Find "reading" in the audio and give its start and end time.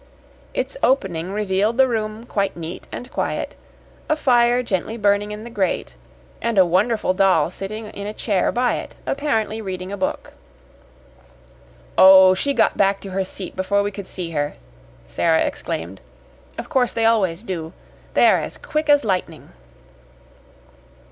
9.61-9.91